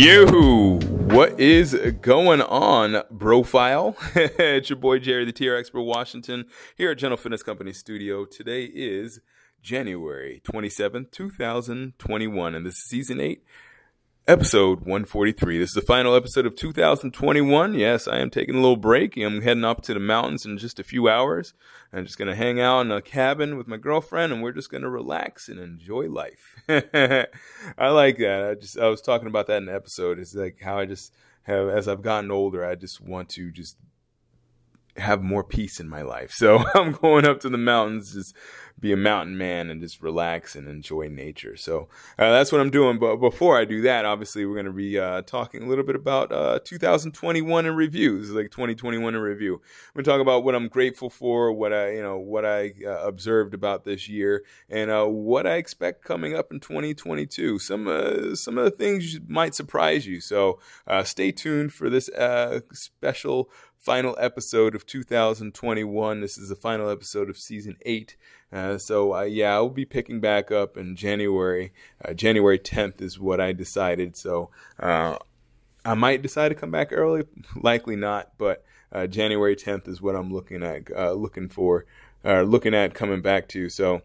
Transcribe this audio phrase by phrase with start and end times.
[0.00, 3.94] Yo, what is going on, Profile?
[4.14, 8.24] it's your boy Jerry, the TR Expert Washington, here at General Fitness Company Studio.
[8.24, 9.20] Today is
[9.60, 13.44] January 27th, 2021, and this is season 8,
[14.30, 15.58] episode 143.
[15.58, 17.74] This is the final episode of 2021.
[17.74, 19.16] Yes, I am taking a little break.
[19.16, 21.52] I'm heading up to the mountains in just a few hours.
[21.92, 24.70] I'm just going to hang out in a cabin with my girlfriend and we're just
[24.70, 26.54] going to relax and enjoy life.
[26.68, 28.48] I like that.
[28.48, 30.20] I just I was talking about that in the episode.
[30.20, 33.78] It's like how I just have as I've gotten older, I just want to just
[34.96, 36.30] have more peace in my life.
[36.40, 38.34] So I'm going up to the mountains, just
[38.80, 41.56] be a mountain man and just relax and enjoy nature.
[41.56, 41.88] So
[42.18, 42.98] uh, that's what I'm doing.
[42.98, 45.96] But before I do that, obviously we're going to be uh, talking a little bit
[45.96, 48.18] about uh, 2021 in review.
[48.18, 49.54] This is like 2021 in review.
[49.54, 49.60] I'm
[49.94, 53.06] going to talk about what I'm grateful for, what I you know what I uh,
[53.06, 57.58] observed about this year, and uh, what I expect coming up in 2022.
[57.58, 60.20] Some uh, some of the things might surprise you.
[60.20, 60.58] So
[61.04, 62.08] stay tuned for this
[62.72, 63.50] special
[63.80, 66.20] final episode of 2021.
[66.20, 68.16] This is the final episode of season eight.
[68.52, 71.72] Uh, so uh, yeah, I'll be picking back up in January.
[72.04, 74.16] Uh, January 10th is what I decided.
[74.16, 75.16] So uh,
[75.84, 77.24] I might decide to come back early.
[77.56, 80.94] Likely not, but uh, January 10th is what I'm looking at.
[80.94, 81.86] Uh, looking for,
[82.22, 83.70] looking at coming back to.
[83.70, 84.02] So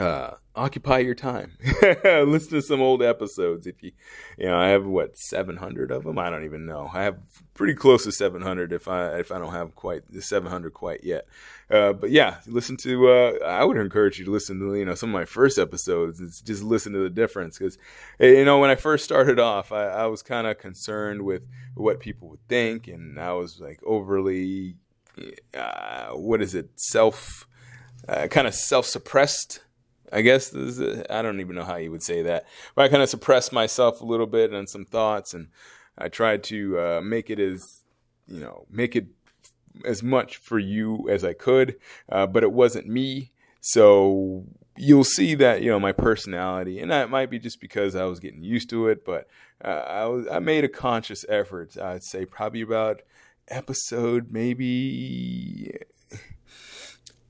[0.00, 1.56] uh, occupy your time.
[2.04, 3.66] Listen to some old episodes.
[3.66, 3.92] If you,
[4.36, 6.18] you know, I have what 700 of them.
[6.18, 6.90] I don't even know.
[6.92, 7.18] I have
[7.54, 8.72] pretty close to 700.
[8.72, 11.26] If I if I don't have quite the 700 quite yet.
[11.70, 13.08] Uh, but yeah, listen to.
[13.08, 16.20] Uh, I would encourage you to listen to you know some of my first episodes.
[16.20, 17.78] It's just listen to the difference because
[18.18, 21.42] you know when I first started off, I, I was kind of concerned with
[21.74, 24.76] what people would think, and I was like overly,
[25.54, 27.46] uh, what is it, self,
[28.08, 29.60] uh, kind of self suppressed
[30.12, 33.02] I guess is, I don't even know how you would say that, but I kind
[33.02, 35.48] of suppressed myself a little bit and some thoughts, and
[35.96, 37.80] I tried to uh, make it as
[38.30, 39.06] you know, make it
[39.84, 41.76] as much for you as I could,
[42.10, 43.32] uh, but it wasn't me.
[43.60, 44.44] So
[44.76, 48.20] you'll see that you know my personality, and that might be just because I was
[48.20, 49.28] getting used to it, but
[49.64, 51.76] uh, I was I made a conscious effort.
[51.76, 53.02] I'd say probably about
[53.48, 55.76] episode maybe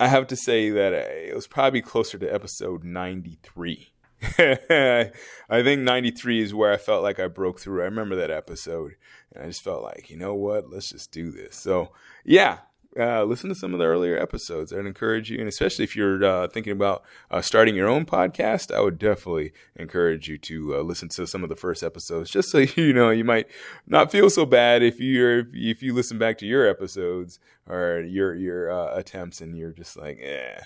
[0.00, 3.92] I have to say that uh, it was probably closer to episode 93.
[4.38, 5.10] I
[5.50, 7.82] think 93 is where I felt like I broke through.
[7.82, 8.96] I remember that episode
[9.30, 11.54] and I just felt like, you know what, let's just do this.
[11.54, 11.92] So,
[12.24, 12.60] yeah,
[12.98, 14.72] uh, listen to some of the earlier episodes.
[14.72, 18.74] I'd encourage you, and especially if you're uh, thinking about uh, starting your own podcast,
[18.74, 22.50] I would definitely encourage you to uh, listen to some of the first episodes, just
[22.50, 23.46] so you know you might
[23.86, 28.34] not feel so bad if you're if you listen back to your episodes or your
[28.34, 30.62] your uh, attempts, and you're just like, yeah.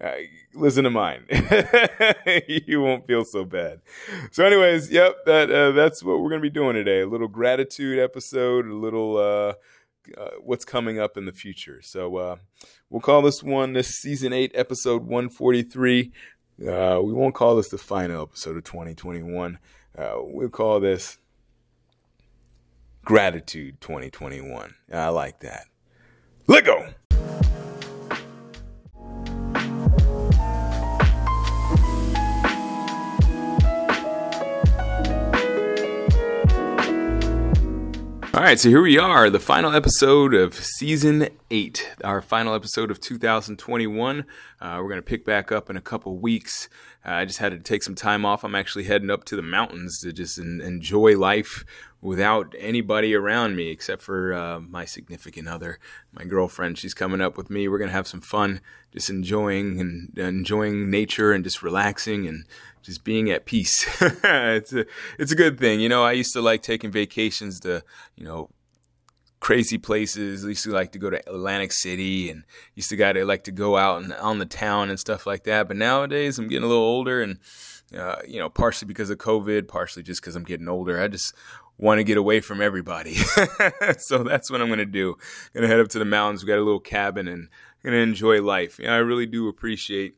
[0.00, 0.14] Uh,
[0.54, 1.24] listen to mine.
[2.48, 3.80] you won't feel so bad.
[4.32, 5.46] So, anyways, yep, that
[5.76, 7.02] that's what we're gonna be doing today.
[7.02, 9.52] A little gratitude episode, a little uh,
[10.40, 11.80] what's coming up in the future.
[11.82, 12.36] So uh,
[12.90, 16.12] we'll call this one this season eight, episode one forty three.
[16.60, 19.58] Uh, we won't call this the final episode of 2021.
[19.98, 21.18] Uh, we'll call this
[23.04, 24.74] Gratitude 2021.
[24.92, 25.64] I like that.
[26.46, 26.88] Let go.
[38.42, 42.90] All right, so here we are, the final episode of season eight, our final episode
[42.90, 44.24] of 2021.
[44.60, 46.68] Uh, we're going to pick back up in a couple weeks.
[47.06, 48.42] Uh, I just had to take some time off.
[48.42, 51.64] I'm actually heading up to the mountains to just en- enjoy life
[52.02, 55.78] without anybody around me except for uh, my significant other,
[56.12, 56.76] my girlfriend.
[56.76, 57.68] She's coming up with me.
[57.68, 58.60] We're to have some fun,
[58.92, 62.44] just enjoying and enjoying nature and just relaxing and
[62.82, 63.86] just being at peace.
[64.02, 64.84] it's a
[65.18, 65.80] it's a good thing.
[65.80, 67.84] You know, I used to like taking vacations to,
[68.16, 68.50] you know,
[69.38, 70.44] crazy places.
[70.44, 72.42] I used to like to go to Atlantic City and
[72.74, 75.44] used to got to like to go out and on the town and stuff like
[75.44, 75.68] that.
[75.68, 77.38] But nowadays I'm getting a little older and
[77.96, 81.00] uh, you know, partially because of COVID, partially just because I'm getting older.
[81.00, 81.34] I just
[81.82, 83.14] want to get away from everybody.
[83.98, 85.16] so that's what I'm going to do.
[85.52, 86.42] Going to head up to the mountains.
[86.42, 87.48] We got a little cabin and
[87.82, 88.78] going to enjoy life.
[88.78, 90.14] You know, I really do appreciate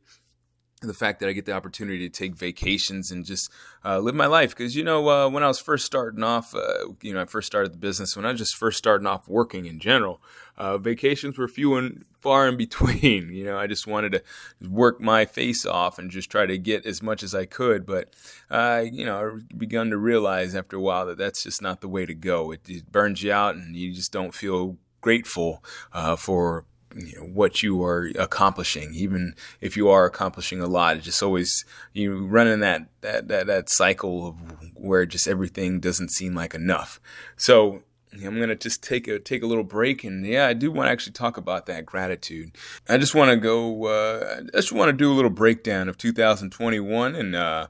[0.86, 3.50] the fact that I get the opportunity to take vacations and just
[3.84, 4.50] uh, live my life.
[4.50, 7.46] Because you know, uh, when I was first starting off, uh, you know, I first
[7.46, 8.16] started the business.
[8.16, 10.22] When I was just first starting off working in general,
[10.56, 13.32] uh, vacations were few and far in between.
[13.32, 14.22] You know, I just wanted to
[14.68, 17.86] work my face off and just try to get as much as I could.
[17.86, 18.14] But
[18.50, 22.06] you know, I begun to realize after a while that that's just not the way
[22.06, 22.52] to go.
[22.52, 26.64] It, it burns you out, and you just don't feel grateful uh, for
[26.94, 30.96] you know, what you are accomplishing, even if you are accomplishing a lot.
[30.96, 34.36] It's just always you run in that, that, that, that cycle of
[34.74, 37.00] where just everything doesn't seem like enough.
[37.36, 37.82] So
[38.22, 40.92] I'm gonna just take a take a little break, and yeah, I do want to
[40.92, 42.52] actually talk about that gratitude.
[42.88, 43.86] I just want to go.
[43.86, 47.66] Uh, I just want to do a little breakdown of 2021 and uh,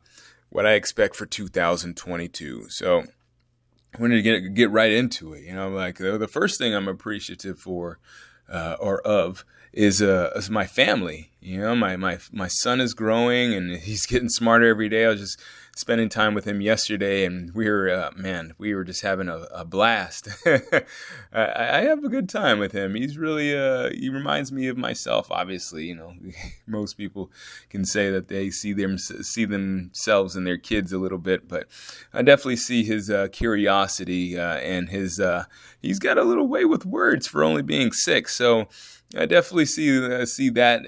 [0.50, 2.67] what I expect for 2022.
[2.69, 3.05] So
[3.97, 5.44] I wanted to get get right into it.
[5.44, 7.99] You know, like the, the first thing I'm appreciative for
[8.49, 11.31] uh, or of is uh, is my family.
[11.41, 15.05] You know, my my my son is growing and he's getting smarter every day.
[15.05, 15.41] I was just
[15.76, 19.47] spending time with him yesterday, and we were uh, man, we were just having a,
[19.53, 20.29] a blast.
[20.47, 20.85] I,
[21.32, 22.94] I, have a good time with him.
[22.94, 25.31] He's really uh, he reminds me of myself.
[25.31, 26.15] Obviously, you know,
[26.67, 27.31] most people
[27.71, 31.67] can say that they see them see themselves and their kids a little bit, but
[32.12, 35.44] I definitely see his uh, curiosity uh, and his uh,
[35.81, 38.35] he's got a little way with words for only being six.
[38.37, 38.69] So
[39.17, 40.87] I definitely see uh, see that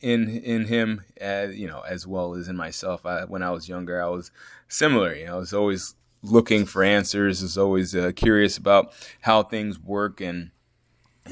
[0.00, 3.04] in in him, as, you know, as well as in myself.
[3.04, 4.30] I, when I was younger, I was
[4.68, 5.14] similar.
[5.14, 7.42] You know, I was always looking for answers.
[7.42, 8.92] Was always uh, curious about
[9.22, 10.50] how things work, and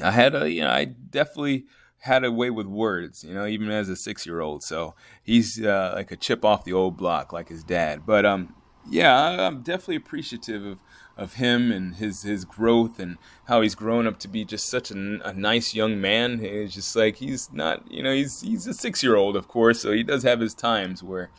[0.03, 1.65] I had a, you know, I definitely
[1.99, 3.23] had a way with words.
[3.23, 4.63] You know, even as a six year old.
[4.63, 8.05] So he's uh, like a chip off the old block, like his dad.
[8.05, 8.53] But um,
[8.89, 10.79] yeah, I'm definitely appreciative of
[11.17, 14.91] of him and his his growth and how he's grown up to be just such
[14.91, 16.39] a, a nice young man.
[16.43, 19.81] It's just like he's not, you know, he's he's a six year old, of course,
[19.81, 21.29] so he does have his times where.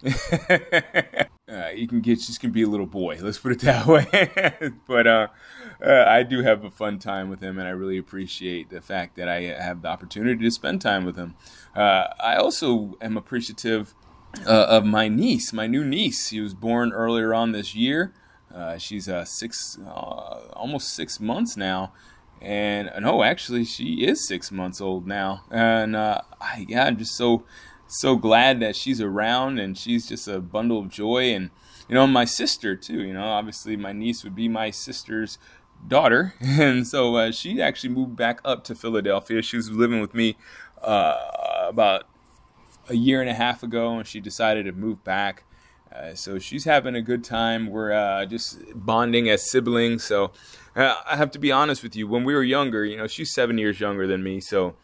[1.48, 3.18] uh, he can get just can be a little boy.
[3.20, 4.70] Let's put it that way.
[4.86, 5.26] but uh,
[5.84, 9.16] uh, I do have a fun time with him, and I really appreciate the fact
[9.16, 11.34] that I have the opportunity to spend time with him.
[11.74, 13.92] Uh, I also am appreciative
[14.46, 16.28] uh, of my niece, my new niece.
[16.28, 18.12] She was born earlier on this year.
[18.58, 21.92] Uh, she's uh, six, uh, almost six months now,
[22.40, 25.44] and no, actually, she is six months old now.
[25.50, 27.44] And uh, I, yeah, I'm just so
[27.86, 31.34] so glad that she's around, and she's just a bundle of joy.
[31.34, 31.50] And
[31.88, 33.02] you know, my sister too.
[33.02, 35.38] You know, obviously, my niece would be my sister's
[35.86, 39.40] daughter, and so uh, she actually moved back up to Philadelphia.
[39.40, 40.36] She was living with me
[40.82, 42.04] uh, about
[42.88, 45.44] a year and a half ago, and she decided to move back.
[45.94, 47.68] Uh, so she's having a good time.
[47.68, 50.04] We're uh, just bonding as siblings.
[50.04, 50.32] So
[50.76, 52.06] uh, I have to be honest with you.
[52.06, 54.40] When we were younger, you know, she's seven years younger than me.
[54.40, 54.76] So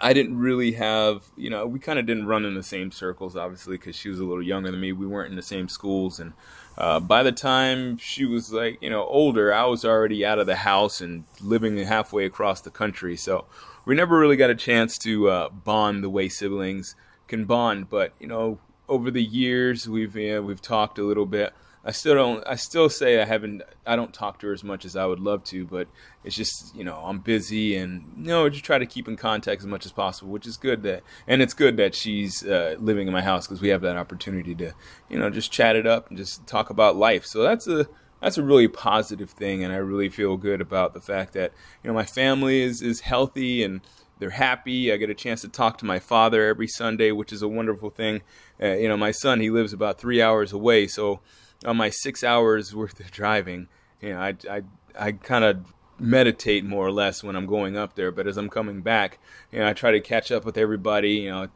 [0.00, 3.36] I didn't really have, you know, we kind of didn't run in the same circles,
[3.36, 4.92] obviously, because she was a little younger than me.
[4.92, 6.20] We weren't in the same schools.
[6.20, 6.32] And
[6.78, 10.46] uh, by the time she was like, you know, older, I was already out of
[10.46, 13.16] the house and living halfway across the country.
[13.16, 13.46] So
[13.84, 16.94] we never really got a chance to uh, bond the way siblings
[17.26, 17.88] can bond.
[17.88, 18.58] But, you know,
[18.90, 21.54] over the years we've we've talked a little bit.
[21.82, 22.46] I still don't.
[22.46, 23.62] I still say I haven't.
[23.86, 25.88] I don't talk to her as much as I would love to, but
[26.24, 29.62] it's just you know I'm busy and you know just try to keep in contact
[29.62, 33.06] as much as possible, which is good that and it's good that she's uh, living
[33.06, 34.72] in my house because we have that opportunity to
[35.08, 37.24] you know just chat it up and just talk about life.
[37.24, 37.86] So that's a
[38.20, 41.88] that's a really positive thing, and I really feel good about the fact that you
[41.88, 43.80] know my family is is healthy and
[44.20, 44.92] they're happy.
[44.92, 47.88] I get a chance to talk to my father every Sunday, which is a wonderful
[47.88, 48.20] thing.
[48.62, 50.86] Uh, you know, my son, he lives about three hours away.
[50.86, 51.20] So
[51.64, 53.68] on my six hours worth of driving,
[54.00, 54.62] you know, I, I,
[54.98, 58.10] I kind of meditate more or less when I'm going up there.
[58.10, 59.18] But as I'm coming back,
[59.52, 61.48] you know, I try to catch up with everybody, you know,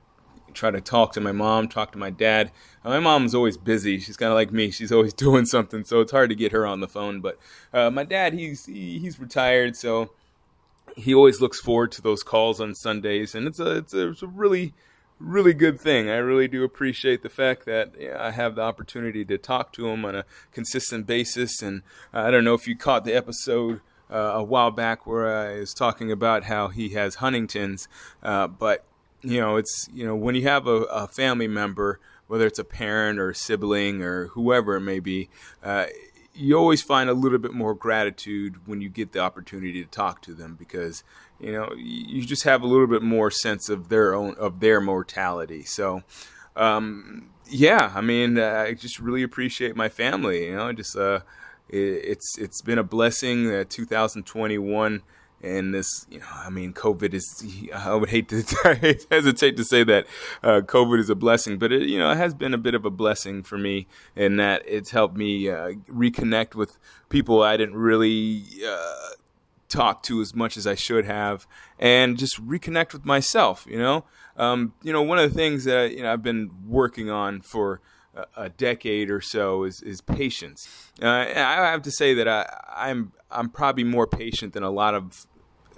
[0.55, 2.51] try to talk to my mom, talk to my dad.
[2.85, 3.99] My mom's always busy.
[3.99, 4.71] She's kind of like me.
[4.71, 7.21] She's always doing something, so it's hard to get her on the phone.
[7.21, 7.39] But
[7.73, 10.11] uh, my dad, he's he, he's retired, so
[10.97, 14.23] he always looks forward to those calls on Sundays, and it's a it's a, it's
[14.23, 14.75] a really
[15.19, 16.09] really good thing.
[16.09, 19.89] I really do appreciate the fact that yeah, I have the opportunity to talk to
[19.89, 21.63] him on a consistent basis.
[21.63, 23.81] And I don't know if you caught the episode
[24.11, 27.89] uh, a while back where I was talking about how he has Huntington's,
[28.23, 28.85] uh, but
[29.23, 32.65] you know it's you know when you have a, a, family member, whether it's a
[32.65, 35.31] parent or a sibling or whoever it may be.
[35.63, 35.87] Uh,
[36.37, 40.21] you always find a little bit more gratitude when you get the opportunity to talk
[40.21, 41.05] to them because
[41.45, 44.81] you know you just have a little bit more sense of their own of their
[44.81, 46.03] mortality so
[46.57, 51.21] um, yeah i mean uh, i just really appreciate my family you know just uh,
[51.69, 53.51] it's it's been a blessing.
[53.51, 55.03] Uh, 2021
[55.43, 57.45] and this, you know, I mean, COVID is.
[57.75, 58.43] I would hate to
[59.11, 60.07] hesitate to say that
[60.43, 62.85] uh, COVID is a blessing, but it, you know, it has been a bit of
[62.85, 63.87] a blessing for me
[64.17, 69.11] in that it's helped me uh, reconnect with people I didn't really uh,
[69.75, 71.47] talk to as much as I should have,
[71.79, 73.67] and just reconnect with myself.
[73.69, 74.05] You know,
[74.37, 77.81] um, you know, one of the things that you know I've been working on for
[78.37, 80.69] a decade or so is, is patience.
[81.03, 84.95] Uh, I have to say that I, I'm I'm probably more patient than a lot
[84.95, 85.27] of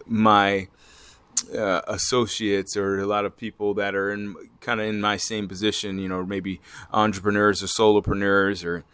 [0.07, 0.69] my
[1.57, 5.49] uh, associates or a lot of people that are in kind of in my same
[5.49, 5.99] position.
[5.99, 6.61] You know, maybe
[6.93, 8.85] entrepreneurs or solopreneurs or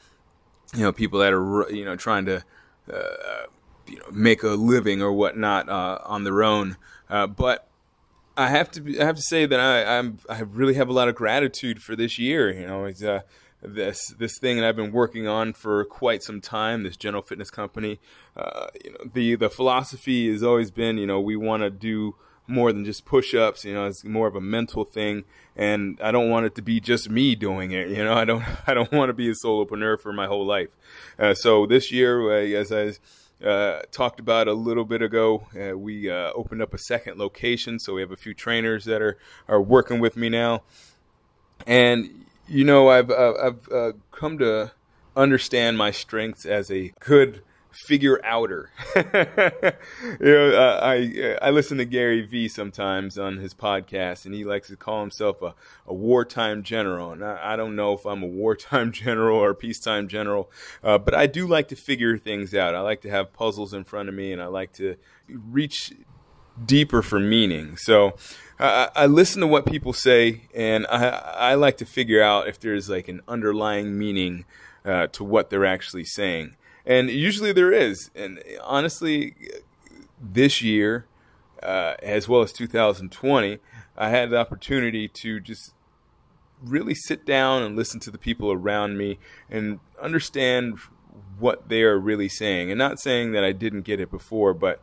[0.75, 2.44] you know people that are you know trying to
[2.92, 3.47] uh,
[3.87, 6.77] you know make a living or whatnot uh, on their own.
[7.09, 7.69] Uh, but
[8.37, 10.93] I have to be, I have to say that I I'm, I really have a
[10.93, 12.53] lot of gratitude for this year.
[12.53, 13.21] You know, it's uh,
[13.62, 16.83] this this thing that I've been working on for quite some time.
[16.83, 18.01] This General Fitness Company.
[18.37, 22.15] Uh, you know, the the philosophy has always been, you know, we want to do
[22.47, 23.65] more than just push-ups.
[23.65, 25.25] You know, it's more of a mental thing,
[25.55, 27.89] and I don't want it to be just me doing it.
[27.89, 30.71] You know, I don't I don't want to be a solopreneur for my whole life.
[31.19, 32.93] Uh, so this year, uh, as I
[33.45, 35.47] uh, talked about a little bit ago.
[35.59, 39.03] Uh, we uh, opened up a second location, so we have a few trainers that
[39.03, 39.19] are
[39.49, 40.63] are working with me now.
[41.67, 44.73] And you know, I've uh, I've uh, come to
[45.17, 48.71] understand my strengths as a good figure outer.
[48.97, 49.02] you
[50.21, 54.69] know, uh, I I listen to Gary Vee sometimes on his podcast, and he likes
[54.69, 55.55] to call himself a,
[55.87, 57.12] a wartime general.
[57.12, 60.50] And I, I don't know if I'm a wartime general or a peacetime general,
[60.83, 62.75] uh, but I do like to figure things out.
[62.75, 64.97] I like to have puzzles in front of me, and I like to
[65.29, 65.93] reach
[66.64, 67.76] deeper for meaning.
[67.76, 68.14] So
[68.59, 72.61] I, I listen to what people say, and I I like to figure out if
[72.61, 74.45] there's like an underlying meaning
[74.85, 78.11] uh, to what they're actually saying and usually there is.
[78.15, 79.35] And honestly,
[80.21, 81.07] this year,
[81.62, 83.59] uh, as well as 2020,
[83.97, 85.75] I had the opportunity to just
[86.62, 89.19] really sit down and listen to the people around me
[89.51, 90.79] and understand
[91.39, 92.71] what they are really saying.
[92.71, 94.83] And not saying that I didn't get it before, but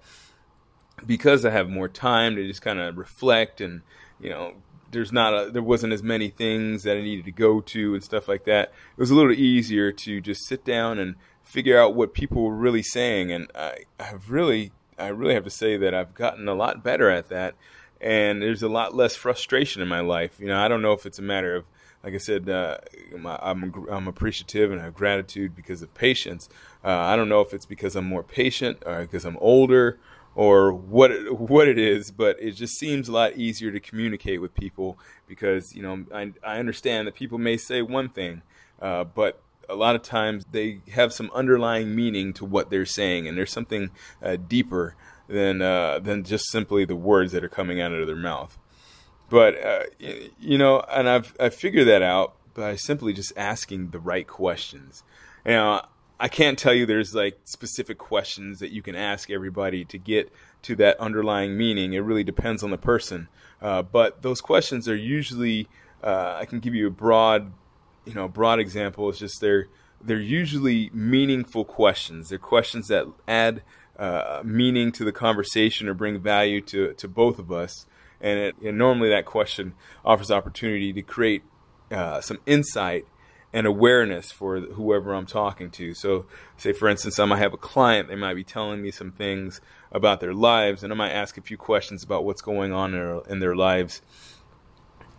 [1.06, 3.82] because I have more time to just kind of reflect and,
[4.20, 4.54] you know,
[4.92, 8.04] there's not a, there wasn't as many things that I needed to go to and
[8.04, 8.70] stuff like that.
[8.98, 11.16] It was a little easier to just sit down and
[11.50, 13.32] figure out what people were really saying.
[13.32, 17.10] And I, I've really, I really have to say that I've gotten a lot better
[17.10, 17.56] at that.
[18.00, 20.40] And there's a lot less frustration in my life.
[20.40, 21.66] You know, I don't know if it's a matter of,
[22.04, 22.78] like I said, uh,
[23.26, 26.50] I'm, I'm appreciative and I have gratitude because of patience.
[26.86, 30.00] Uh, I don't know if it's because I'm more patient or because I'm older
[30.36, 34.40] or what it, what it is, but it just seems a lot easier to communicate
[34.40, 38.44] with people because you know I, I understand that people may say one thing,
[38.82, 43.28] uh, but a lot of times they have some underlying meaning to what they're saying,
[43.28, 44.96] and there's something uh, deeper
[45.28, 48.58] than uh, than just simply the words that are coming out of their mouth.
[49.30, 49.84] But uh,
[50.40, 55.04] you know, and I've I figured that out by simply just asking the right questions.
[55.46, 55.82] Know,
[56.20, 60.32] I can't tell you there's like specific questions that you can ask everybody to get
[60.64, 61.94] to that underlying meaning.
[61.94, 63.30] It really depends on the person.
[63.62, 65.68] Uh, but those questions are usually
[66.04, 67.52] uh, I can give you a broad
[68.06, 69.68] you know, broad example is just they're
[70.02, 72.30] they're usually meaningful questions.
[72.30, 73.64] They're questions that add
[73.98, 77.86] uh, meaning to the conversation or bring value to to both of us.
[78.22, 81.42] And, it, and normally that question offers opportunity to create
[81.90, 83.06] uh, some insight
[83.54, 85.94] and awareness for whoever I'm talking to.
[85.94, 86.26] So,
[86.58, 89.60] say for instance, I might have a client, they might be telling me some things
[89.92, 93.00] about their lives, and I might ask a few questions about what's going on in
[93.00, 94.02] their, in their lives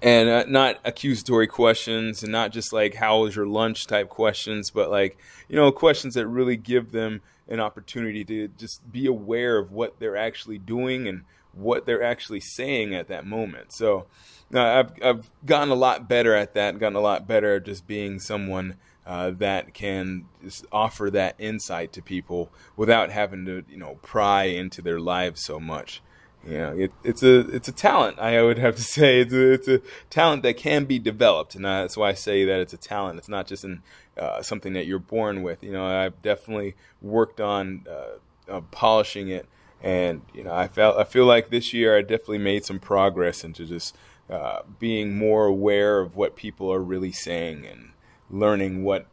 [0.02, 4.71] and uh, not accusatory questions and not just like how was your lunch type questions
[4.71, 9.59] but like you know questions that really give them an opportunity to just be aware
[9.59, 13.73] of what they're actually doing and what they're actually saying at that moment.
[13.73, 14.07] So
[14.54, 17.87] uh, I've, I've gotten a lot better at that gotten a lot better at just
[17.87, 20.26] being someone uh, that can
[20.71, 25.59] offer that insight to people without having to you know pry into their lives so
[25.59, 26.02] much
[26.47, 28.19] yeah, it, it's a it's a talent.
[28.19, 31.65] I would have to say it's a, it's a talent that can be developed, and
[31.65, 33.19] that's why I say that it's a talent.
[33.19, 33.83] It's not just in
[34.19, 35.63] uh, something that you're born with.
[35.63, 39.47] You know, I've definitely worked on uh, uh, polishing it,
[39.83, 43.45] and you know, I felt I feel like this year I definitely made some progress
[43.45, 43.97] into just
[44.31, 47.91] uh, being more aware of what people are really saying and
[48.31, 49.07] learning what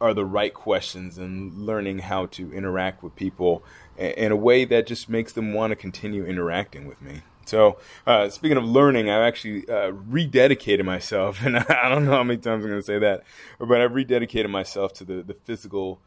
[0.00, 3.62] are the right questions and learning how to interact with people
[3.98, 7.22] in a way that just makes them want to continue interacting with me.
[7.46, 12.24] So, uh, speaking of learning, I've actually uh, rededicated myself, and I don't know how
[12.24, 13.22] many times I'm going to say that,
[13.58, 16.00] but I've rededicated myself to the, the physical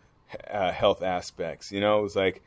[0.50, 1.72] uh, health aspects.
[1.72, 2.42] You know, it was like,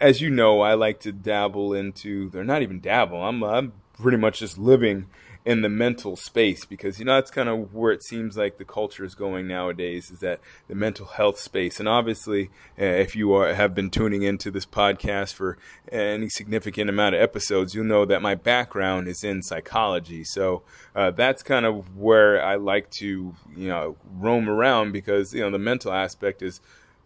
[0.00, 2.30] as you know, I like to dabble into.
[2.30, 3.22] They're not even dabble.
[3.22, 5.06] I'm I'm pretty much just living
[5.46, 8.64] in the mental space because you know that's kind of where it seems like the
[8.64, 11.78] culture is going nowadays is that the mental health space.
[11.78, 15.56] And obviously uh, if you are, have been tuning into this podcast for
[15.92, 20.24] any significant amount of episodes you'll know that my background is in psychology.
[20.24, 20.62] So
[20.96, 25.50] uh, that's kind of where I like to you know roam around because you know
[25.52, 26.60] the mental aspect is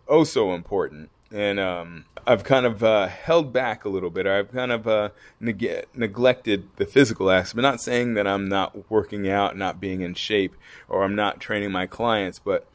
[0.09, 4.27] oh so important and um, I've kind of uh, held back a little bit.
[4.27, 7.63] I've kind of uh, neg- neglected the physical aspect.
[7.63, 10.55] Not saying that I'm not working out, not being in shape,
[10.89, 12.67] or I'm not training my clients, but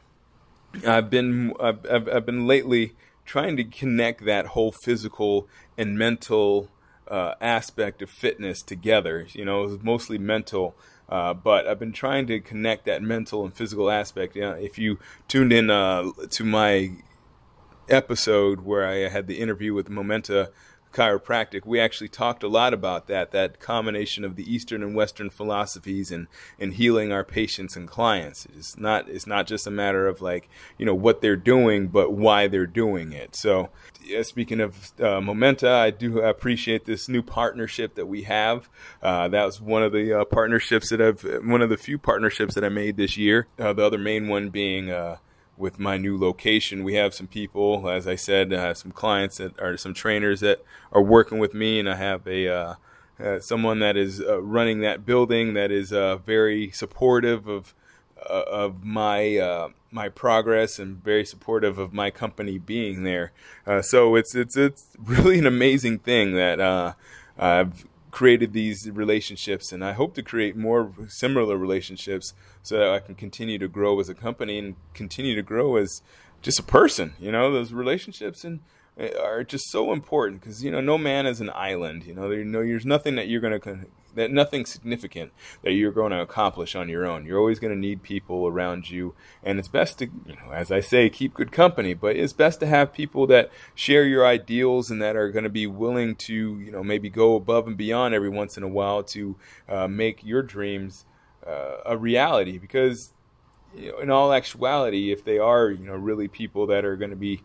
[0.86, 2.94] I've been I've, I've, I've been lately
[3.24, 6.70] trying to connect that whole physical and mental
[7.08, 9.26] uh, aspect of fitness together.
[9.32, 10.74] You know, it mostly mental.
[11.08, 14.34] Uh, but I've been trying to connect that mental and physical aspect.
[14.34, 14.98] You know, if you
[15.28, 16.90] tuned in uh, to my
[17.88, 20.50] episode where I had the interview with Momenta
[20.96, 25.28] chiropractic, we actually talked a lot about that, that combination of the Eastern and Western
[25.28, 26.26] philosophies and,
[26.58, 28.46] and healing our patients and clients.
[28.56, 32.12] It's not, it's not just a matter of like, you know, what they're doing, but
[32.12, 33.36] why they're doing it.
[33.36, 33.68] So
[34.02, 38.68] yeah, speaking of uh, Momenta, I do appreciate this new partnership that we have.
[39.02, 42.54] Uh, that was one of the uh, partnerships that I've, one of the few partnerships
[42.54, 43.48] that I made this year.
[43.58, 45.16] Uh, the other main one being, uh,
[45.56, 46.84] with my new location.
[46.84, 50.40] We have some people, as I said, I have some clients that are some trainers
[50.40, 52.74] that are working with me, and I have a uh,
[53.18, 57.74] uh, someone that is uh, running that building that is uh, very supportive of
[58.28, 63.32] uh, of my uh, my progress and very supportive of my company being there.
[63.82, 66.60] so it's it's it's really an amazing thing that
[67.38, 67.86] I've
[68.16, 72.32] created these relationships, and I hope to create more similar relationships
[72.62, 76.00] so that I can continue to grow as a company and continue to grow as
[76.40, 77.12] just a person.
[77.20, 78.60] You know, those relationships and
[78.96, 82.04] eh, are just so important because you know no man is an island.
[82.04, 83.80] You know, there's nothing that you're going to
[84.16, 87.24] that nothing significant that you're going to accomplish on your own.
[87.24, 89.14] You're always going to need people around you,
[89.44, 91.94] and it's best to, you know, as I say, keep good company.
[91.94, 95.50] But it's best to have people that share your ideals and that are going to
[95.50, 99.02] be willing to, you know, maybe go above and beyond every once in a while
[99.04, 99.36] to
[99.68, 101.04] uh, make your dreams
[101.46, 102.58] uh, a reality.
[102.58, 103.12] Because,
[103.76, 107.10] you know, in all actuality, if they are, you know, really people that are going
[107.10, 107.42] to be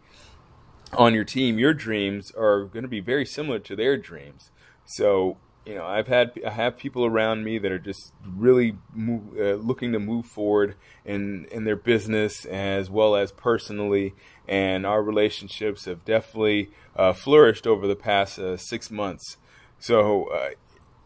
[0.93, 4.51] on your team, your dreams are going to be very similar to their dreams.
[4.85, 9.37] So you know, I've had I have people around me that are just really move,
[9.37, 14.15] uh, looking to move forward in in their business as well as personally,
[14.47, 19.37] and our relationships have definitely uh, flourished over the past uh, six months.
[19.77, 20.49] So, uh,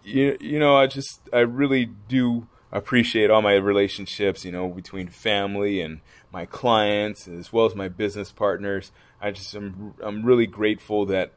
[0.03, 5.07] you you know, I just I really do appreciate all my relationships, you know, between
[5.09, 5.99] family and
[6.31, 8.91] my clients as well as my business partners.
[9.21, 11.33] I just am I'm really grateful that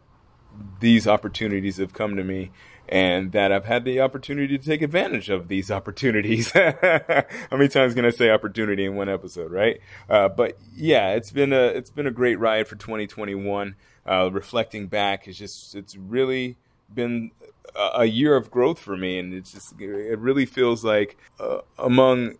[0.80, 2.50] these opportunities have come to me
[2.88, 6.52] and that I've had the opportunity to take advantage of these opportunities.
[6.52, 9.80] How many times can I say opportunity in one episode, right?
[10.08, 13.76] Uh, but yeah, it's been a it's been a great ride for 2021.
[14.06, 16.56] Uh, reflecting back, it's just it's really
[16.92, 17.30] been
[17.76, 21.58] a, a, year of growth for me, and it's just it really feels like uh,
[21.78, 22.38] among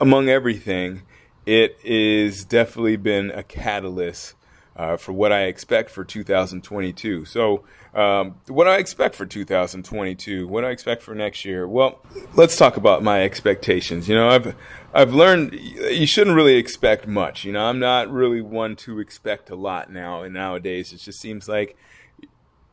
[0.00, 1.02] among everything,
[1.46, 4.34] it is definitely been a catalyst
[4.80, 7.26] uh, for what I expect for 2022.
[7.26, 7.64] So,
[7.94, 11.68] um, what I expect for 2022, what I expect for next year.
[11.68, 12.00] Well,
[12.34, 14.08] let's talk about my expectations.
[14.08, 14.56] You know, I've
[14.94, 17.44] I've learned you shouldn't really expect much.
[17.44, 20.22] You know, I'm not really one to expect a lot now.
[20.22, 21.76] And nowadays, it just seems like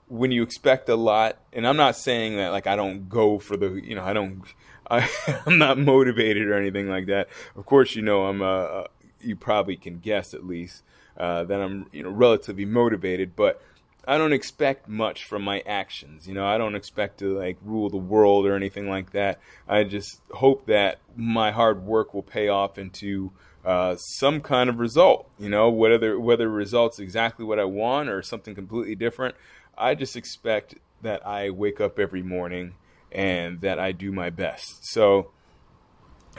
[0.08, 3.58] when you expect a lot, and I'm not saying that like I don't go for
[3.58, 4.44] the, you know, I don't.
[4.90, 5.06] I,
[5.46, 7.28] I'm not motivated or anything like that.
[7.58, 8.42] Of course, you know I'm.
[8.42, 8.84] Uh,
[9.20, 10.84] you probably can guess at least
[11.18, 13.62] uh, that I'm you know relatively motivated, but
[14.08, 16.28] I don't expect much from my actions.
[16.28, 19.40] You know, I don't expect to like rule the world or anything like that.
[19.68, 23.32] I just hope that my hard work will pay off into
[23.66, 25.30] uh, some kind of result.
[25.38, 29.36] You know, whether whether results exactly what I want or something completely different.
[29.78, 32.76] I just expect that I wake up every morning
[33.12, 34.86] and that I do my best.
[34.86, 35.32] So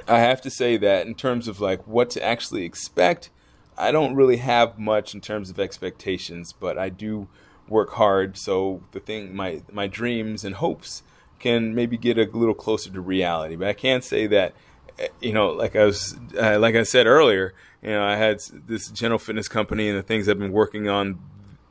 [0.07, 3.31] I have to say that in terms of like what to actually expect,
[3.79, 7.29] I don't really have much in terms of expectations, but I do
[7.69, 8.37] work hard.
[8.37, 11.03] So the thing, my my dreams and hopes
[11.39, 13.57] can maybe get a little closer to reality.
[13.57, 14.55] But I can't say that,
[14.99, 18.41] eh, you know, like I was, uh, like I said earlier, you know, I had
[18.67, 21.21] this general fitness company, and the things I've been working on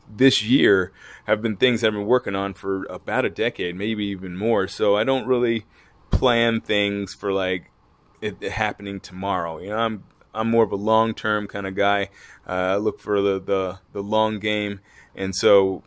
[0.09, 0.93] this year
[1.25, 4.67] have been things I've been working on for about a decade, maybe even more.
[4.69, 5.65] So I don't really
[6.11, 7.69] plan things for like
[8.21, 9.59] it happening tomorrow.
[9.59, 10.03] You know, I'm
[10.37, 12.09] I'm more of a long term kind of guy.
[12.47, 14.79] Uh, I look for the, the the long game,
[15.15, 15.83] and so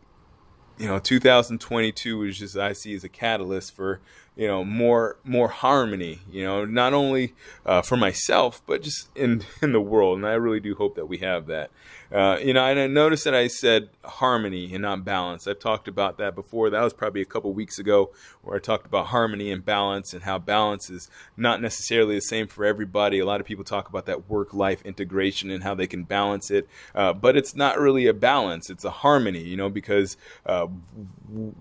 [0.79, 4.01] you know 2022 is just I see as a catalyst for
[4.41, 7.35] you know more more harmony you know not only
[7.67, 10.17] uh, for myself but just in in the world.
[10.17, 11.71] And I really do hope that we have that.
[12.11, 15.47] Uh, you know and I noticed that I said harmony and not balance.
[15.47, 16.71] I've talked about that before.
[16.71, 20.23] That was probably a couple weeks ago where I talked about harmony and balance and
[20.23, 23.19] how balance is not necessarily the same for everybody.
[23.19, 26.51] A lot of people talk about that work life integration and how they can balance
[26.51, 26.67] it.
[26.95, 28.71] Uh, but it's not really a balance.
[28.71, 30.67] It's a harmony you know because uh,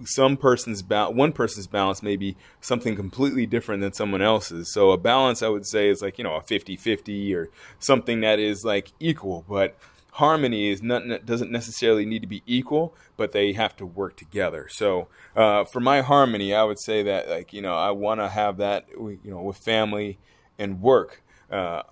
[0.06, 2.38] some person's ba- one person's balance may be
[2.70, 4.72] something completely different than someone else's.
[4.72, 8.22] So a balance, I would say, is like, you know, a 50 50 or something
[8.22, 9.44] that is like equal.
[9.50, 9.76] But
[10.12, 14.68] harmony is not doesn't necessarily need to be equal, but they have to work together.
[14.70, 18.30] So uh, for my harmony, I would say that like you know I want to
[18.30, 20.20] have that you know with family
[20.58, 21.22] and work.
[21.52, 21.84] Uh,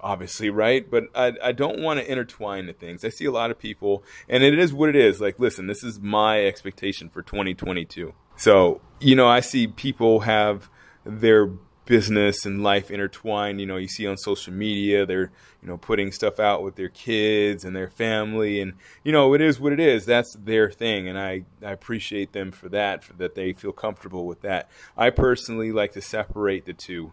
[0.00, 0.88] obviously, right?
[0.88, 3.04] But I, I don't want to intertwine the things.
[3.04, 5.20] I see a lot of people, and it is what it is.
[5.20, 8.14] Like, listen, this is my expectation for 2022.
[8.42, 10.68] So, you know, I see people have
[11.04, 11.46] their
[11.84, 13.60] business and life intertwined.
[13.60, 15.30] You know, you see on social media, they're,
[15.62, 18.60] you know, putting stuff out with their kids and their family.
[18.60, 18.72] And,
[19.04, 20.06] you know, it is what it is.
[20.06, 21.06] That's their thing.
[21.06, 24.68] And I, I appreciate them for that, for that they feel comfortable with that.
[24.96, 27.12] I personally like to separate the two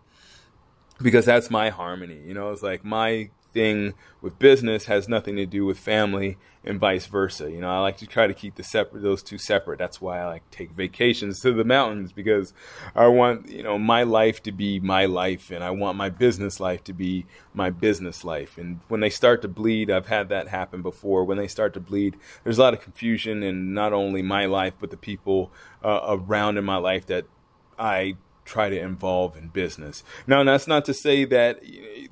[0.99, 2.23] because that's my harmony.
[2.25, 6.79] You know, it's like my thing with business has nothing to do with family and
[6.79, 7.49] vice versa.
[7.49, 9.79] You know, I like to try to keep the separate those two separate.
[9.79, 12.53] That's why I like take vacations to the mountains because
[12.95, 16.59] I want, you know, my life to be my life and I want my business
[16.59, 18.57] life to be my business life.
[18.57, 21.23] And when they start to bleed, I've had that happen before.
[21.23, 24.73] When they start to bleed, there's a lot of confusion in not only my life
[24.79, 25.51] but the people
[25.83, 27.25] uh, around in my life that
[27.77, 28.17] I
[28.49, 30.03] try to involve in business.
[30.25, 31.61] Now, that's not to say that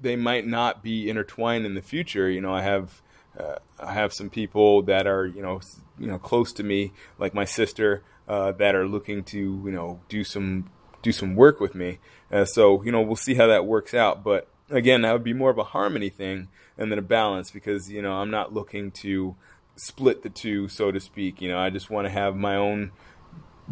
[0.01, 2.29] they might not be intertwined in the future.
[2.29, 3.01] You know, I have
[3.37, 5.59] uh, I have some people that are you know
[5.97, 9.99] you know close to me, like my sister, uh, that are looking to you know
[10.09, 10.69] do some
[11.01, 11.99] do some work with me.
[12.31, 14.23] Uh, so you know we'll see how that works out.
[14.23, 17.91] But again, that would be more of a harmony thing and then a balance because
[17.91, 19.35] you know I'm not looking to
[19.75, 21.41] split the two, so to speak.
[21.41, 22.91] You know, I just want to have my own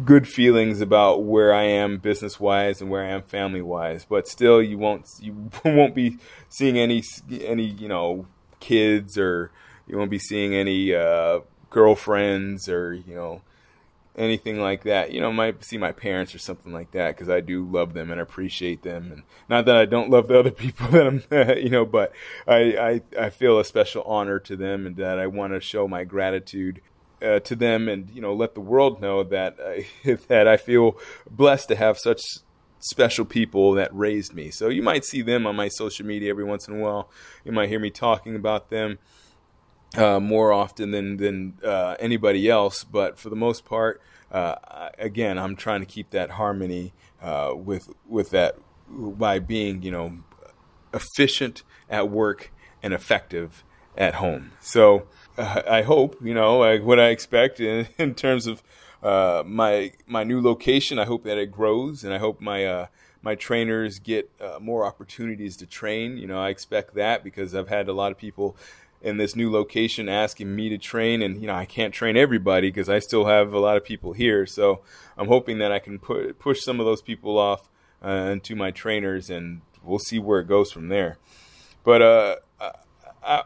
[0.04, 4.04] good feelings about where I am business wise and where I am family wise.
[4.04, 8.26] But still, you won't you won't be seeing any any you know
[8.60, 9.50] kids or
[9.86, 13.42] you won't be seeing any uh, girlfriends or you know
[14.16, 15.12] anything like that.
[15.12, 18.10] You know, might see my parents or something like that because I do love them
[18.10, 19.12] and appreciate them.
[19.12, 21.22] And not that I don't love the other people that I'm,
[21.62, 22.12] you know, but
[22.46, 25.86] I, I, I feel a special honor to them and that I want to show
[25.86, 26.80] my gratitude
[27.22, 30.98] uh, to them and you know let the world know that uh, that I feel
[31.30, 32.20] blessed to have such
[32.80, 34.50] special people that raised me.
[34.50, 37.10] So you might see them on my social media every once in a while.
[37.44, 38.98] You might hear me talking about them
[39.96, 42.84] uh, more often than than uh, anybody else.
[42.84, 44.00] But for the most part,
[44.30, 46.92] uh, again, I'm trying to keep that harmony
[47.54, 48.56] with with that
[48.88, 50.18] by being you know
[50.92, 52.52] efficient at work
[52.82, 53.64] and effective
[53.96, 54.52] at home.
[54.60, 55.06] So
[55.38, 58.62] uh, I hope, you know, like what I expect in, in terms of
[59.02, 60.98] uh, my my new location.
[60.98, 62.86] I hope that it grows, and I hope my uh,
[63.22, 66.16] my trainers get uh, more opportunities to train.
[66.16, 68.56] You know, I expect that because I've had a lot of people
[69.02, 72.68] in this new location asking me to train, and you know, I can't train everybody
[72.68, 74.46] because I still have a lot of people here.
[74.46, 74.80] So
[75.16, 77.68] I'm hoping that I can put, push some of those people off
[78.04, 81.18] uh, into my trainers, and we'll see where it goes from there.
[81.84, 82.36] But uh,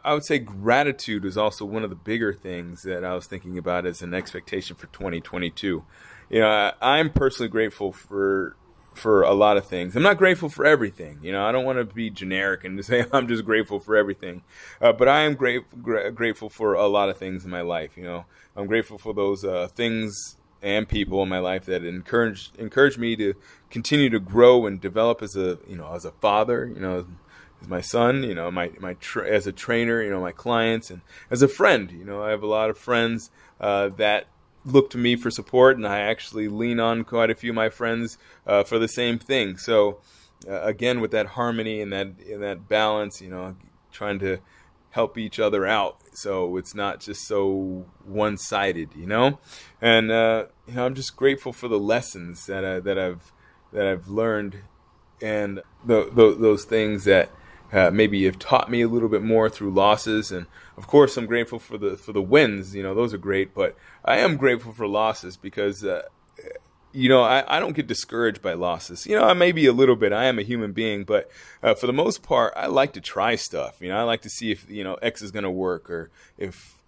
[0.03, 3.57] I, would say gratitude is also one of the bigger things that I was thinking
[3.57, 5.83] about as an expectation for 2022.
[6.29, 8.55] You know, I, I'm personally grateful for
[8.93, 9.95] for a lot of things.
[9.95, 11.19] I'm not grateful for everything.
[11.21, 13.95] You know, I don't want to be generic and to say I'm just grateful for
[13.95, 14.43] everything.
[14.81, 17.97] Uh, but I am great, gra- grateful for a lot of things in my life.
[17.97, 22.51] You know, I'm grateful for those uh, things and people in my life that encourage
[22.59, 23.33] encourage me to
[23.69, 26.67] continue to grow and develop as a you know as a father.
[26.67, 27.05] You know,
[27.61, 30.89] as my son, you know, my my tra- as a trainer, you know, my clients,
[30.89, 31.91] and as a friend.
[31.91, 34.27] You know, I have a lot of friends uh, that
[34.65, 37.69] look to me for support, and I actually lean on quite a few of my
[37.69, 39.57] friends uh, for the same thing.
[39.57, 39.99] So,
[40.47, 43.55] uh, again, with that harmony and that and that balance, you know,
[43.91, 44.39] trying to
[44.91, 49.39] help each other out, so it's not just so one sided, you know.
[49.81, 53.31] And uh, you know, I'm just grateful for the lessons that I, that I've
[53.71, 54.57] that I've learned,
[55.21, 57.31] and the, the, those things that
[57.71, 60.31] uh, maybe have taught me a little bit more through losses.
[60.31, 60.45] And
[60.77, 62.75] of course, I'm grateful for the for the wins.
[62.75, 63.53] You know, those are great.
[63.53, 66.03] But I am grateful for losses because uh,
[66.93, 69.05] you know, I, I don't get discouraged by losses.
[69.05, 70.11] You know, I may be a little bit.
[70.11, 71.31] I am a human being, but
[71.63, 73.77] uh, for the most part, I like to try stuff.
[73.79, 76.11] You know, I like to see if you know X is going to work or
[76.37, 76.80] if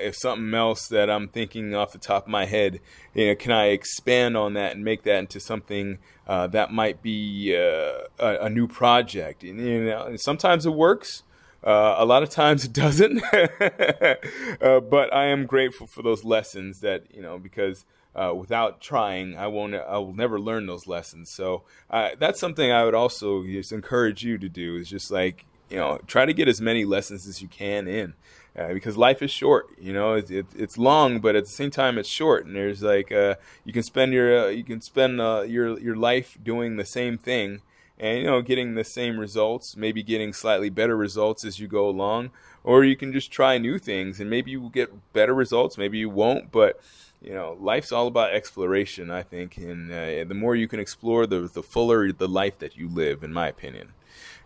[0.00, 2.80] if something else that I'm thinking off the top of my head,
[3.14, 7.02] you know, can I expand on that and make that into something uh, that might
[7.02, 9.42] be uh, a, a, new project?
[9.44, 11.22] And, you know, sometimes it works.
[11.62, 16.80] Uh, a lot of times it doesn't, uh, but I am grateful for those lessons
[16.80, 19.74] that you know because uh, without trying, I won't.
[19.74, 21.30] I will never learn those lessons.
[21.30, 24.76] So uh, that's something I would also just encourage you to do.
[24.76, 28.14] Is just like you know, try to get as many lessons as you can in,
[28.58, 29.68] uh, because life is short.
[29.78, 32.44] You know, it, it, it's long, but at the same time, it's short.
[32.44, 35.96] And there's like uh, you can spend your uh, you can spend uh, your your
[35.96, 37.62] life doing the same thing,
[37.98, 41.88] and you know, getting the same results, maybe getting slightly better results as you go
[41.88, 42.30] along,
[42.64, 45.98] or you can just try new things, and maybe you will get better results, maybe
[45.98, 46.80] you won't, but
[47.20, 51.26] you know, life's all about exploration, I think, and uh, the more you can explore,
[51.26, 53.92] the the fuller the life that you live, in my opinion.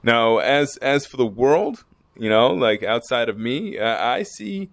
[0.02, 1.84] Now, as as for the world,
[2.16, 4.70] you know, like outside of me, uh, I see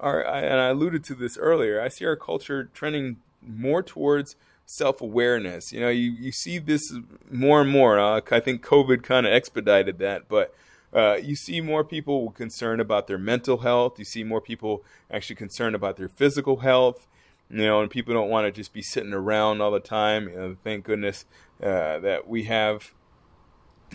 [0.00, 1.80] our, and I alluded to this earlier.
[1.80, 5.72] I see our culture trending more towards self awareness.
[5.72, 6.94] You know, you you see this
[7.30, 7.98] more and more.
[7.98, 10.54] Uh, I think COVID kind of expedited that, but.
[10.94, 13.98] Uh, you see more people concerned about their mental health.
[13.98, 17.06] You see more people actually concerned about their physical health
[17.50, 20.28] you know, and people don't want to just be sitting around all the time.
[20.28, 21.24] You know, thank goodness
[21.62, 22.92] uh, that we have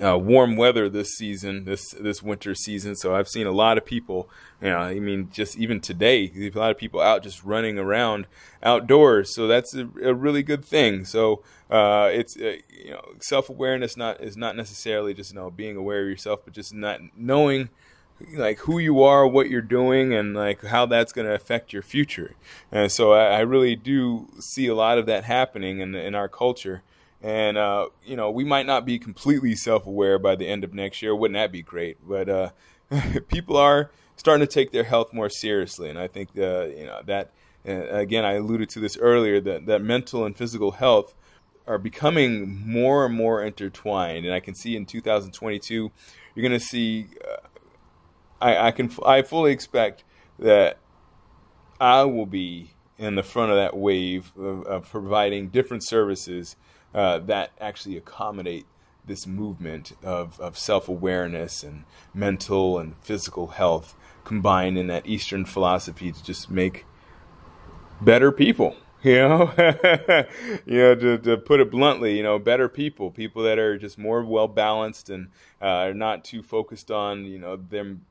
[0.03, 2.95] uh, warm weather this season, this this winter season.
[2.95, 4.29] So I've seen a lot of people.
[4.61, 8.27] You know, I mean, just even today, a lot of people out just running around
[8.63, 9.33] outdoors.
[9.35, 11.05] So that's a, a really good thing.
[11.05, 15.49] So uh, it's uh, you know, self awareness not is not necessarily just you know
[15.49, 17.69] being aware of yourself, but just not knowing
[18.35, 21.81] like who you are, what you're doing, and like how that's going to affect your
[21.81, 22.35] future.
[22.71, 26.27] And so I, I, really do see a lot of that happening in in our
[26.27, 26.83] culture.
[27.21, 31.01] And uh, you know, we might not be completely self-aware by the end of next
[31.01, 31.15] year.
[31.15, 31.97] Wouldn't that be great?
[32.07, 32.49] But uh,
[33.27, 37.01] people are starting to take their health more seriously, and I think uh, you know
[37.05, 37.31] that.
[37.63, 41.13] Uh, again, I alluded to this earlier that that mental and physical health
[41.67, 45.91] are becoming more and more intertwined, and I can see in 2022
[46.33, 47.47] you're going to see uh,
[48.41, 50.03] I, I can I fully expect
[50.39, 50.79] that
[51.79, 56.55] I will be in the front of that wave of, of providing different services
[56.93, 58.65] uh, that actually accommodate
[59.05, 65.45] this movement of, of self awareness and mental and physical health combined in that Eastern
[65.45, 66.85] philosophy to just make
[68.01, 68.75] better people.
[69.03, 69.51] You know,
[70.67, 73.97] you know, to, to put it bluntly, you know, better people, people that are just
[73.97, 78.05] more well balanced and uh, are not too focused on, you know, them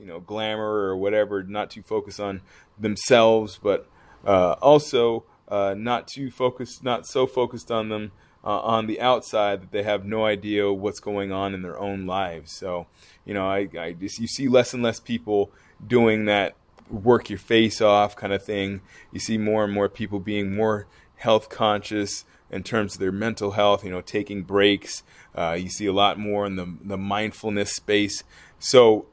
[0.00, 2.40] you know glamour or whatever, not too focused on
[2.78, 3.86] themselves, but
[4.24, 8.12] uh, also uh, not too focused, not so focused on them
[8.44, 12.06] uh, on the outside that they have no idea what's going on in their own
[12.06, 12.52] lives.
[12.52, 12.86] So
[13.24, 15.50] you know, I, I just you see less and less people
[15.86, 16.54] doing that
[16.90, 18.80] work your face off kind of thing.
[19.12, 20.86] You see more and more people being more
[21.16, 25.02] health conscious in terms of their mental health, you know, taking breaks.
[25.34, 28.24] Uh, you see a lot more in the, the mindfulness space.
[28.58, 29.06] So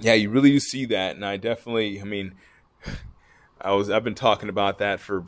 [0.00, 2.34] yeah, you really do see that, and I definitely, I mean,
[3.60, 5.24] I was I've been talking about that for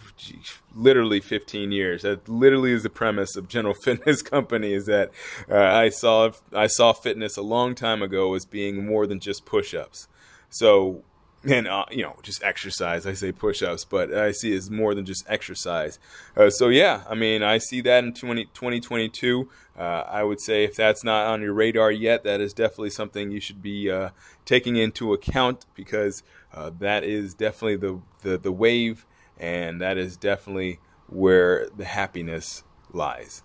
[0.74, 2.02] literally 15 years.
[2.02, 4.72] That literally is the premise of General Fitness Company.
[4.72, 5.10] Is that
[5.50, 9.44] uh, I saw I saw fitness a long time ago as being more than just
[9.44, 10.08] push-ups.
[10.48, 11.02] So
[11.44, 15.06] and uh, you know just exercise i say push-ups but i see it's more than
[15.06, 15.98] just exercise
[16.36, 20.64] uh, so yeah i mean i see that in 20, 2022 uh, i would say
[20.64, 24.10] if that's not on your radar yet that is definitely something you should be uh,
[24.44, 26.22] taking into account because
[26.54, 29.06] uh, that is definitely the, the, the wave
[29.38, 33.42] and that is definitely where the happiness lies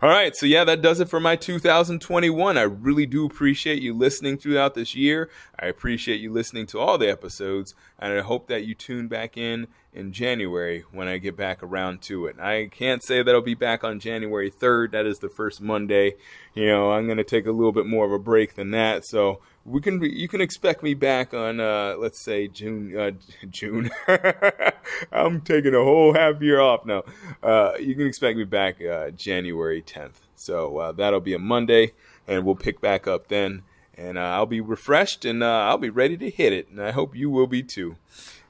[0.00, 2.56] all right, so yeah, that does it for my 2021.
[2.56, 5.28] I really do appreciate you listening throughout this year.
[5.58, 9.36] I appreciate you listening to all the episodes, and I hope that you tune back
[9.36, 12.38] in in January when I get back around to it.
[12.38, 14.92] I can't say that I'll be back on January 3rd.
[14.92, 16.14] That is the first Monday.
[16.54, 19.04] You know, I'm going to take a little bit more of a break than that.
[19.04, 23.10] So we can you can expect me back on uh, let's say June uh,
[23.50, 23.90] June.
[25.12, 27.02] I'm taking a whole half year off now.
[27.42, 30.20] Uh, you can expect me back uh, January 10th.
[30.36, 31.92] So uh, that'll be a Monday,
[32.28, 33.62] and we'll pick back up then.
[33.98, 36.68] And uh, I'll be refreshed and I'll be ready to hit it.
[36.70, 37.96] And I hope you will be too.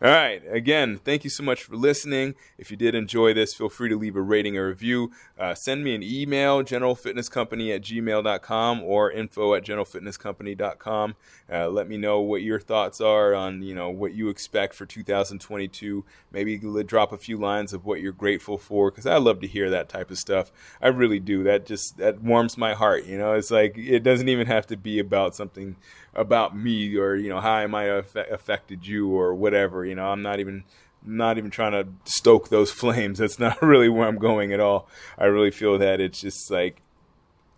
[0.00, 0.40] All right.
[0.48, 2.36] Again, thank you so much for listening.
[2.56, 5.10] If you did enjoy this, feel free to leave a rating or review.
[5.36, 11.16] Uh, send me an email, generalfitnesscompany at gmail.com or info at generalfitnesscompany.com.
[11.52, 14.86] Uh, let me know what your thoughts are on, you know, what you expect for
[14.86, 16.04] 2022.
[16.30, 19.68] Maybe drop a few lines of what you're grateful for because I love to hear
[19.70, 20.52] that type of stuff.
[20.80, 21.42] I really do.
[21.42, 23.04] That just, that warms my heart.
[23.04, 25.74] You know, it's like, it doesn't even have to be about something
[26.14, 30.06] about me or, you know, how I might have affected you or whatever you know,
[30.06, 30.64] I'm not even
[31.04, 33.18] not even trying to stoke those flames.
[33.18, 34.88] That's not really where I'm going at all.
[35.16, 36.82] I really feel that it's just like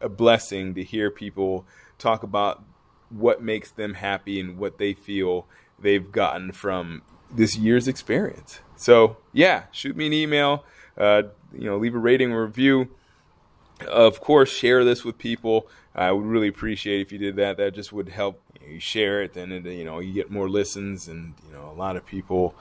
[0.00, 1.66] a blessing to hear people
[1.98, 2.62] talk about
[3.10, 5.46] what makes them happy and what they feel
[5.78, 8.60] they've gotten from this year's experience.
[8.76, 10.64] So, yeah, shoot me an email,
[10.96, 12.88] uh, you know, leave a rating or review.
[13.86, 15.68] Of course, share this with people.
[15.94, 17.56] I would really appreciate if you did that.
[17.56, 18.40] That just would help.
[18.54, 21.52] You, know, you share it, then it, you know you get more listens, and you
[21.52, 22.54] know a lot of people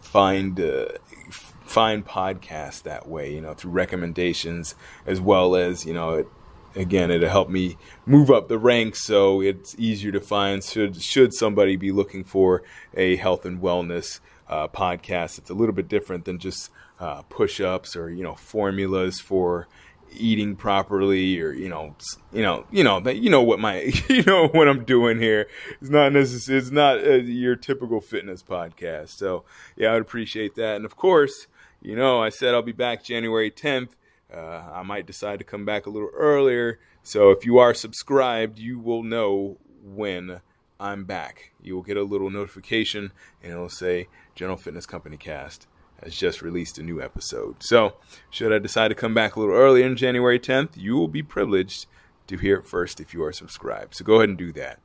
[0.00, 0.86] find uh,
[1.30, 3.34] find podcasts that way.
[3.34, 4.74] You know through recommendations
[5.06, 6.14] as well as you know.
[6.14, 6.28] It,
[6.76, 10.62] again, it'll help me move up the ranks, so it's easier to find.
[10.62, 12.62] Should should somebody be looking for
[12.94, 17.60] a health and wellness uh, podcast, it's a little bit different than just uh, push
[17.60, 19.68] ups or you know formulas for
[20.12, 21.94] eating properly or you know
[22.32, 25.48] you know you know that you know what my you know what I'm doing here.
[25.80, 29.10] It's not necessary it's not uh, your typical fitness podcast.
[29.10, 29.44] So
[29.76, 30.76] yeah I'd appreciate that.
[30.76, 31.46] And of course
[31.80, 33.90] you know I said I'll be back January 10th
[34.32, 36.78] uh, I might decide to come back a little earlier.
[37.02, 40.40] So if you are subscribed you will know when
[40.78, 41.52] I'm back.
[41.60, 45.66] You will get a little notification and it'll say General Fitness Company Cast
[46.02, 47.62] has just released a new episode.
[47.62, 47.94] So,
[48.30, 51.22] should I decide to come back a little earlier in January 10th, you will be
[51.22, 51.86] privileged
[52.30, 53.96] to hear it first if you are subscribed.
[53.96, 54.78] So go ahead and do that.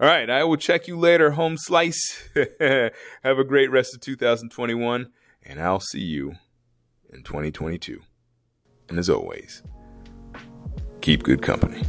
[0.00, 2.28] All right, I will check you later, home slice.
[2.34, 5.08] Have a great rest of 2021,
[5.44, 6.36] and I'll see you
[7.12, 8.00] in 2022.
[8.88, 9.62] And as always,
[11.00, 11.82] keep good company.